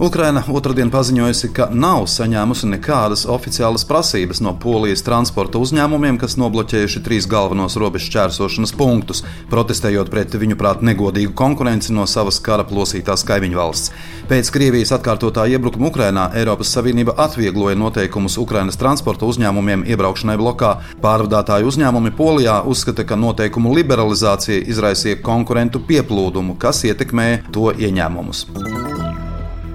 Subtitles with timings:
[0.00, 7.02] Ukraina otrdien paziņojusi, ka nav saņēmusi nekādas oficiālas prasības no Polijas transporta uzņēmumiem, kas nobloķējuši
[7.04, 9.20] trīs galvenos robežu šķērsošanas punktus,
[9.52, 13.92] protestējot pret viņu prāt negodīgu konkurenci no savas kara plosītās kaimiņu valsts.
[14.32, 20.78] Pēc Krievijas atkārtotā iebrukuma Ukrainā Eiropas Savienība atviegloja noteikumus Ukrainas transporta uzņēmumiem iebraukšanai blokā.
[21.04, 28.46] Pārvadātāju uzņēmumi Polijā uzskata, ka noteikumu liberalizācija izraisīja konkurentu pieplūdumu, kas ietekmē to ieņēmumus.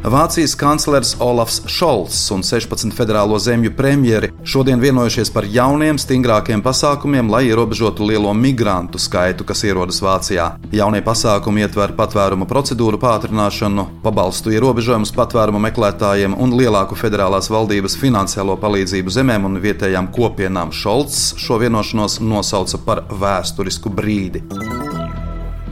[0.05, 7.31] Vācijas kanclers Olafs Šolts un 16 federālo zemju premjeri šodien vienojušies par jauniem, stingrākiem pasākumiem,
[7.33, 10.51] lai ierobežotu lielo migrantu skaitu, kas ierodas Vācijā.
[10.69, 18.59] Jaunie pasākumi ietver patvērumu procedūru pātrināšanu, pabalstu ierobežojumus patvērumu meklētājiem un lielāku federālās valdības finansiālo
[18.61, 20.69] palīdzību zemēm un vietējām kopienām.
[20.69, 24.45] Šolts šo vienošanos nosauca par vēsturisku brīdi.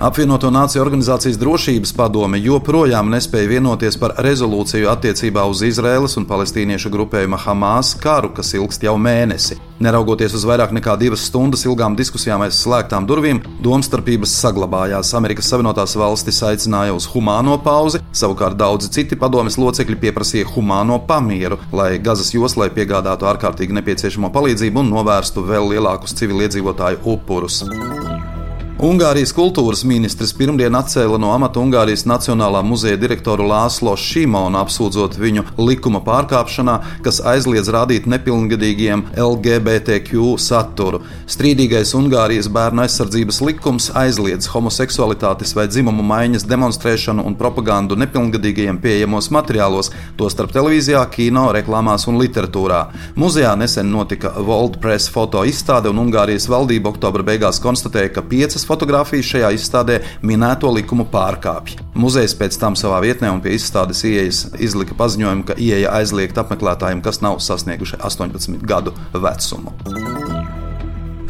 [0.03, 6.89] Apvienoto Nāciju organizācijas drošības padome joprojām nespēja vienoties par rezolūciju attiecībā uz Izraēlas un palestīniešu
[6.91, 9.55] grupējuma Hamas karu, kas ilgst jau mēnesi.
[9.79, 15.13] Neraugoties uz vairāk nekā divas stundas ilgām diskusijām aiz slēgtām durvīm, domstarpības saglabājās.
[15.15, 21.61] Amerikas Savienotās valstis aicināja uz humāno pauzi, savukārt daudzi citi padomes locekļi pieprasīja humāno pamieru,
[21.71, 27.63] lai Gazas joslai piegādātu ārkārtīgi nepieciešamo palīdzību un novērstu vēl lielākus civiliedzīvotāju upurus.
[28.83, 35.45] Ungārijas kultūras ministrs pirmdien atcēla no amata Ungārijas Nacionālā muzeja direktoru Lāslo Šimonu, apsūdzot viņu
[35.55, 36.73] likuma pārkāpšanā,
[37.05, 40.99] kas aizliedz rādīt nepilngadīgiem LGBTQ saturu.
[41.31, 49.31] Strīdīgais Ungārijas bērnu aizsardzības likums aizliedz homoseksualitātes vai dzimumu maiņas demonstrēšanu un propagandu nepilngadīgajiem pieejamos
[49.31, 52.81] materiālos, tostarp televīzijā, kino, reklāmās un literatūrā.
[53.15, 58.67] Muzejā nesen notika World Press foto izstāde, un Ungārijas valdība oktobra beigās konstatēja, ka piecas
[58.73, 61.77] fotografijas šajā izstādē minēto likumu pārkāpj.
[61.99, 67.05] Muzejs pēc tam savā vietnē un pie izstādes ieejas izlika paziņojumu, ka ieeja aizliegta apmeklētājiem,
[67.05, 69.77] kas nav sasnieguši 18 gadu vecumu.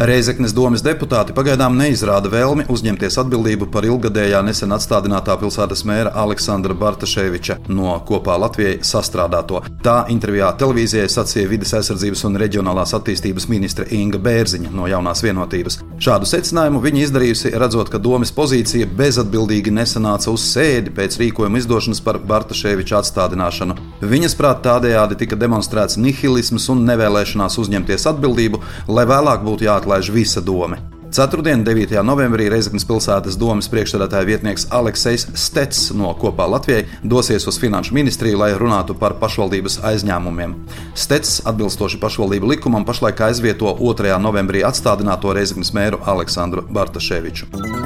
[0.03, 6.75] Reizeknas domas deputāti pagaidām neizrāda vēlmi uzņemties atbildību par ilgadējā nesen atstādinātā pilsētas mēra Aleksandra
[6.75, 9.61] Bartaševiča no kopā Latvijai sastrādāto.
[9.85, 15.79] Tā intervijā televīzijai sacīja vidas aizsardzības un reģionālās attīstības ministre Inga Bērziņa no jaunās vienotības.
[16.03, 22.03] Šādu secinājumu viņa izdarījusi, redzot, ka domas pozīcija bezatbildīgi nesanāca uz sēdi pēc rīkojuma izdošanas
[22.03, 23.79] par Bartaševiča atstādināšanu.
[24.03, 28.59] Viņas prāt tādējādi tika demonstrēts nihilisms un nevēlēšanās uzņemties atbildību,
[28.91, 30.77] lai vēlāk būtu jāatklāj jāatlaiž visa doma.
[31.13, 31.93] Ceturtdien, 9.
[32.01, 38.39] novembrī, Reizeknas pilsētas domas priekšstādātāja vietnieks Aleksis Stets no kopā Latvijai dosies uz Finanšu ministriju,
[38.41, 40.57] lai runātu par pašvaldības aizņēmumiem.
[40.97, 44.17] Stets, atbilstoši pašvaldību likumam, pašlaik aizvieto 2.
[44.17, 47.82] novembrī atstādināto Reizeknas mēru Aleksandru Bartaševiču.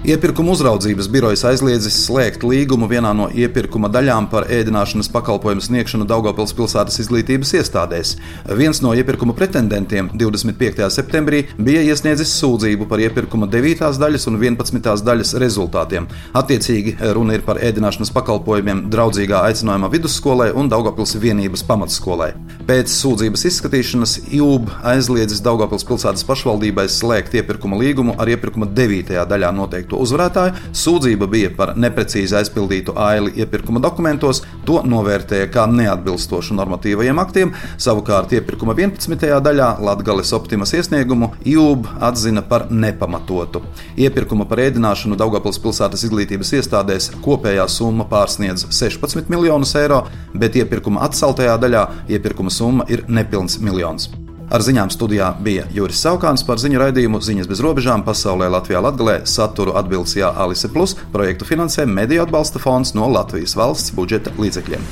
[0.00, 6.54] Iepirkuma uzraudzības birojas aizliedzis slēgt līgumu vienā no iepirkuma daļām par ēdināšanas pakalpojumu sniegšanu Daugopils
[6.56, 8.14] pilsētas izglītības iestādēs.
[8.56, 10.86] Viens no iepirkuma pretendentiem 25.
[10.94, 13.90] septembrī bija iesniedzis sūdzību par iepirkuma 9.
[14.00, 15.04] daļas un 11.
[15.04, 16.08] daļas rezultātiem.
[16.32, 22.32] Attiecīgi runa ir par ēdināšanas pakalpojumiem draudzīgā aicinājuma vidusskolai un Daugopils vienības pamatskolai.
[22.70, 29.08] Pēc sūdzības izskatīšanas IUB aizliedzis Daugopils pilsētas pašvaldībai slēgt iepirkuma līgumu ar iepirkuma 9.
[29.26, 30.68] daļā noteikto uzvarētāju.
[30.78, 37.56] Sūdzība bija par neprecīzi aizpildītu aili iepirkuma dokumentos, to novērtēja kā neatbilstošu normatīvajiem aktiem.
[37.74, 39.26] Savukārt iepirkuma 11.
[39.48, 43.64] daļā Latvijas optimas iesniegumu IUB atzina par nepamatotu.
[43.98, 50.04] Iepirkuma par ēdināšanu Daugopils pilsētas izglītības iestādēs kopējā summa pārsniedz 16 miljonus eiro,
[50.38, 54.10] bet iepirkuma atceltajā daļā iepirkuma summa ir nepilns miljons.
[54.50, 59.20] Ar ziņām studijā bija Juris Saukāns par ziņu raidījumu Ziņas bez robežām pasaulē Latvijā Latgalē
[59.30, 64.84] saturu atbildes Jā Alise Plus projektu finansē Mediju atbalsta fonds no Latvijas valsts budžeta līdzekļiem.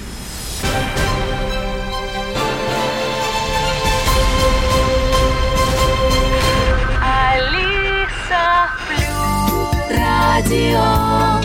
[10.38, 11.37] Radio